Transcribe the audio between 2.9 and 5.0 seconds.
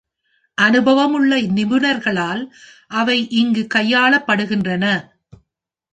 அவை இங்கு கையாளப்படுகின்றன.